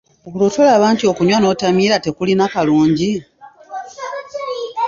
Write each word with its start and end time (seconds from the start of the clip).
Olwo 0.27 0.47
tolaba 0.53 0.85
nti 0.93 1.03
okunywa 1.11 1.37
n'otamiira 1.39 1.95
tekulina 2.05 2.45
kalungi? 2.53 3.13